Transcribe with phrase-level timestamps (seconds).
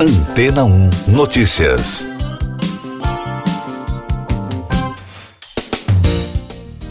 [0.00, 2.06] Antena 1 Notícias.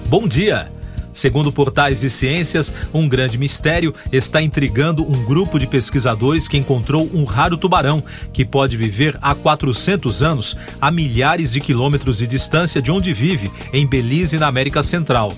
[0.09, 0.69] Bom dia.
[1.13, 7.09] Segundo portais de ciências, um grande mistério está intrigando um grupo de pesquisadores que encontrou
[7.13, 12.81] um raro tubarão que pode viver há 400 anos, a milhares de quilômetros de distância
[12.81, 15.31] de onde vive, em Belize, na América Central.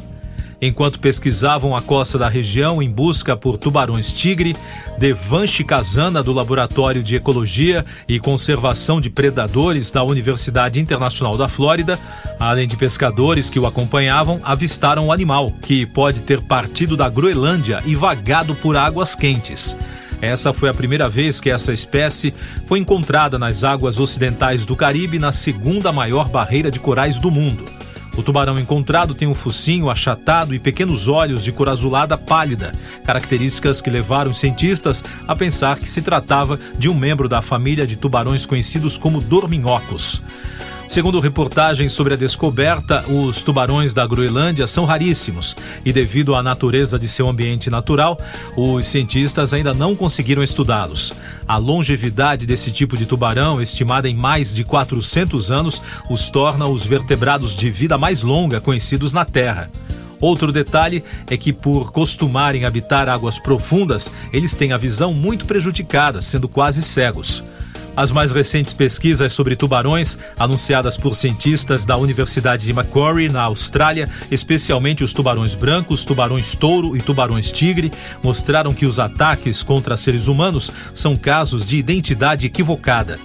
[0.62, 4.54] Enquanto pesquisavam a costa da região em busca por tubarões tigre,
[4.98, 11.98] Devanshi Kazana, do Laboratório de Ecologia e Conservação de Predadores da Universidade Internacional da Flórida,
[12.38, 17.82] além de pescadores que o acompanhavam, avistaram o animal, que pode ter partido da Groenlândia
[17.86, 19.78] e vagado por águas quentes.
[20.22, 22.34] Essa foi a primeira vez que essa espécie
[22.68, 27.64] foi encontrada nas águas ocidentais do Caribe, na segunda maior barreira de corais do mundo.
[28.20, 32.74] O tubarão encontrado tem um focinho achatado e pequenos olhos de cor azulada pálida,
[33.06, 37.96] características que levaram cientistas a pensar que se tratava de um membro da família de
[37.96, 40.22] tubarões conhecidos como dorminhocos.
[40.90, 46.98] Segundo reportagens sobre a descoberta, os tubarões da Groenlândia são raríssimos e, devido à natureza
[46.98, 48.20] de seu ambiente natural,
[48.58, 51.14] os cientistas ainda não conseguiram estudá-los.
[51.48, 56.88] A longevidade desse tipo de tubarão, estimada em mais de 400 anos, os torna os
[56.88, 59.70] vertebrados de vida mais longa conhecidos na Terra.
[60.20, 66.20] Outro detalhe é que, por costumarem habitar águas profundas, eles têm a visão muito prejudicada,
[66.20, 67.44] sendo quase cegos.
[68.00, 74.08] As mais recentes pesquisas sobre tubarões, anunciadas por cientistas da Universidade de Macquarie, na Austrália,
[74.32, 77.92] especialmente os tubarões brancos, tubarões touro e tubarões tigre,
[78.24, 83.20] mostraram que os ataques contra seres humanos são casos de identidade equivocada.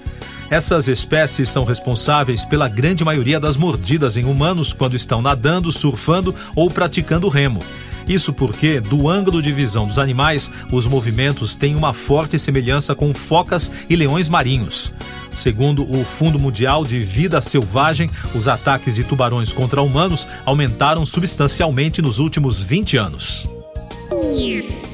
[0.51, 6.35] Essas espécies são responsáveis pela grande maioria das mordidas em humanos quando estão nadando, surfando
[6.55, 7.61] ou praticando remo.
[8.09, 13.15] Isso porque, do ângulo de visão dos animais, os movimentos têm uma forte semelhança com
[13.15, 14.93] focas e leões marinhos.
[15.35, 22.01] Segundo o Fundo Mundial de Vida Selvagem, os ataques de tubarões contra humanos aumentaram substancialmente
[22.01, 23.54] nos últimos 20 anos.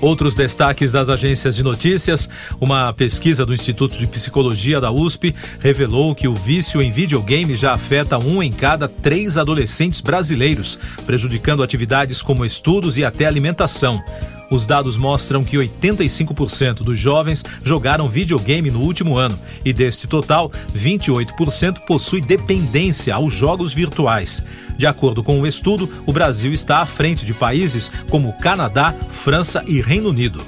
[0.00, 2.28] Outros destaques das agências de notícias:
[2.60, 7.74] uma pesquisa do Instituto de Psicologia da USP revelou que o vício em videogame já
[7.74, 14.02] afeta um em cada três adolescentes brasileiros, prejudicando atividades como estudos e até alimentação.
[14.50, 20.50] Os dados mostram que 85% dos jovens jogaram videogame no último ano e, deste total,
[20.76, 24.42] 28% possui dependência aos jogos virtuais.
[24.76, 29.62] De acordo com o estudo, o Brasil está à frente de países como Canadá, França
[29.68, 30.42] e Reino Unido.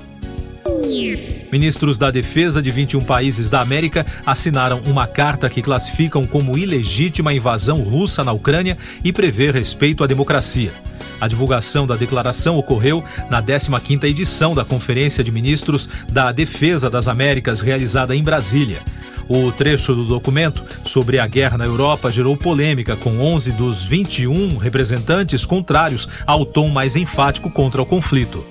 [1.53, 7.31] Ministros da Defesa de 21 países da América assinaram uma carta que classificam como ilegítima
[7.31, 10.73] a invasão russa na Ucrânia e prevê respeito à democracia.
[11.23, 17.07] A divulgação da declaração ocorreu na 15ª edição da Conferência de Ministros da Defesa das
[17.07, 18.81] Américas realizada em Brasília.
[19.29, 24.57] O trecho do documento sobre a guerra na Europa gerou polêmica, com 11 dos 21
[24.57, 28.45] representantes contrários ao tom mais enfático contra o conflito.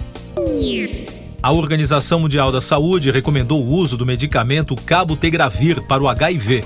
[1.43, 6.63] A Organização Mundial da Saúde recomendou o uso do medicamento Cabotegravir para o HIV.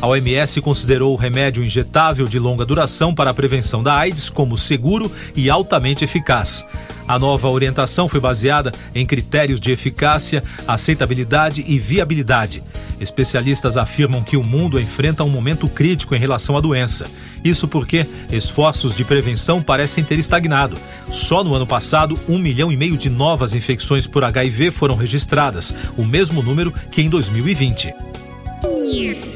[0.00, 4.56] A OMS considerou o remédio injetável de longa duração para a prevenção da AIDS como
[4.56, 6.64] seguro e altamente eficaz.
[7.08, 12.62] A nova orientação foi baseada em critérios de eficácia, aceitabilidade e viabilidade.
[13.00, 17.06] Especialistas afirmam que o mundo enfrenta um momento crítico em relação à doença.
[17.42, 20.76] Isso porque esforços de prevenção parecem ter estagnado.
[21.10, 25.74] Só no ano passado, um milhão e meio de novas infecções por HIV foram registradas,
[25.96, 28.17] o mesmo número que em 2020.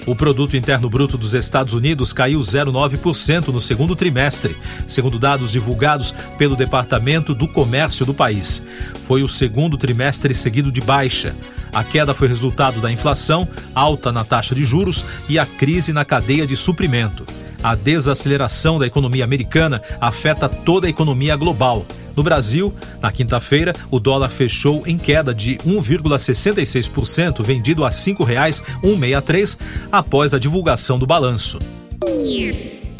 [0.07, 4.57] O produto interno bruto dos Estados Unidos caiu 0,9% no segundo trimestre,
[4.87, 8.63] segundo dados divulgados pelo Departamento do Comércio do país.
[9.07, 11.35] Foi o segundo trimestre seguido de baixa.
[11.73, 16.05] A queda foi resultado da inflação, alta na taxa de juros e a crise na
[16.05, 17.25] cadeia de suprimento.
[17.63, 21.87] A desaceleração da economia americana afeta toda a economia global.
[22.17, 29.59] No Brasil, na quinta-feira, o dólar fechou em queda de 1,66%, vendido a R$ 5,163
[29.91, 31.59] após a divulgação do balanço.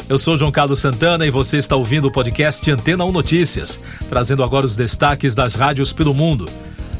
[0.09, 3.79] Eu sou João Carlos Santana e você está ouvindo o podcast Antena 1 Notícias,
[4.09, 6.45] trazendo agora os destaques das rádios pelo mundo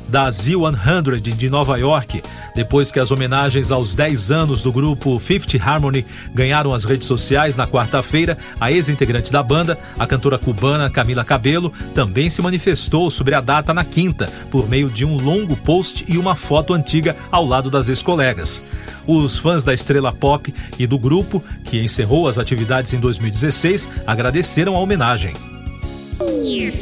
[0.07, 2.21] da Z100 de Nova York,
[2.55, 7.55] depois que as homenagens aos 10 anos do grupo Fifth Harmony ganharam as redes sociais
[7.55, 13.35] na quarta-feira, a ex-integrante da banda, a cantora cubana Camila Cabello, também se manifestou sobre
[13.35, 17.45] a data na quinta, por meio de um longo post e uma foto antiga ao
[17.45, 18.61] lado das ex-colegas.
[19.05, 24.75] Os fãs da estrela pop e do grupo, que encerrou as atividades em 2016, agradeceram
[24.75, 25.52] a homenagem.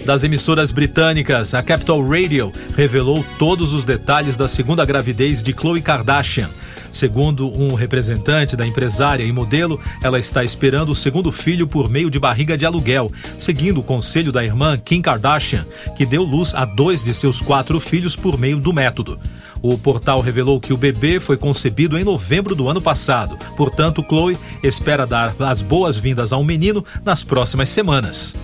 [0.06, 5.82] Das emissoras britânicas, a Capital Radio revelou todos os detalhes da segunda gravidez de Khloe
[5.82, 6.50] Kardashian.
[6.92, 12.10] Segundo um representante da empresária e modelo, ela está esperando o segundo filho por meio
[12.10, 15.66] de barriga de aluguel, seguindo o conselho da irmã Kim Kardashian,
[15.96, 19.18] que deu luz a dois de seus quatro filhos por meio do método.
[19.62, 23.38] O portal revelou que o bebê foi concebido em novembro do ano passado.
[23.56, 28.36] Portanto, Chloe espera dar as boas-vindas ao menino nas próximas semanas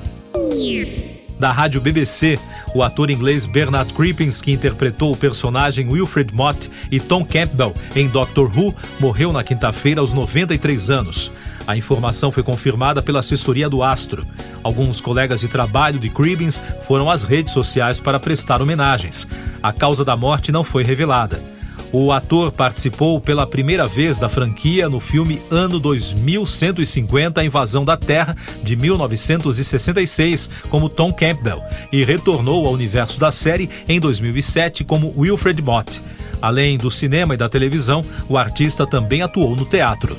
[1.39, 2.37] da rádio BBC.
[2.73, 8.07] O ator inglês Bernard Crippins, que interpretou o personagem Wilfred Mott e Tom Campbell em
[8.07, 11.31] Doctor Who, morreu na quinta-feira aos 93 anos.
[11.65, 14.25] A informação foi confirmada pela assessoria do Astro.
[14.63, 19.27] Alguns colegas de trabalho de Cribbins foram às redes sociais para prestar homenagens.
[19.61, 21.56] A causa da morte não foi revelada.
[21.91, 27.95] O ator participou pela primeira vez da franquia no filme Ano 2150 A Invasão da
[27.95, 31.61] Terra, de 1966, como Tom Campbell,
[31.91, 36.01] e retornou ao universo da série em 2007 como Wilfred Mott.
[36.41, 40.15] Além do cinema e da televisão, o artista também atuou no teatro.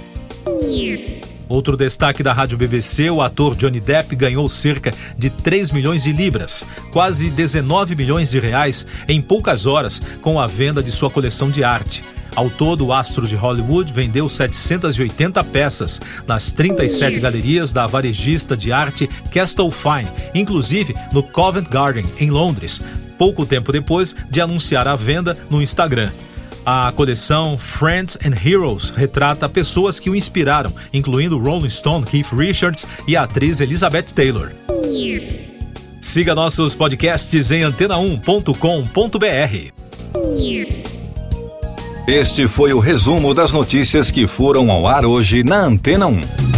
[1.48, 6.12] Outro destaque da Rádio BBC, o ator Johnny Depp ganhou cerca de 3 milhões de
[6.12, 11.50] libras, quase 19 milhões de reais, em poucas horas com a venda de sua coleção
[11.50, 12.04] de arte.
[12.36, 18.70] Ao todo, o astro de Hollywood vendeu 780 peças nas 37 galerias da varejista de
[18.70, 22.80] arte Castle Fine, inclusive no Covent Garden, em Londres,
[23.16, 26.10] pouco tempo depois de anunciar a venda no Instagram.
[26.70, 32.86] A coleção Friends and Heroes retrata pessoas que o inspiraram, incluindo Rolling Stone, Keith Richards
[33.06, 34.52] e a atriz Elizabeth Taylor.
[35.98, 38.52] Siga nossos podcasts em antena1.com.br.
[42.06, 46.57] Este foi o resumo das notícias que foram ao ar hoje na Antena 1.